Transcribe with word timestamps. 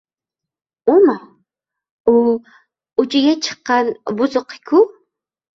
—Umi? 0.93 1.15
U... 2.13 2.15
u, 2.31 2.33
uchiga 3.05 3.35
chiqqan 3.49 3.93
buzuqi-ku! 4.17 4.83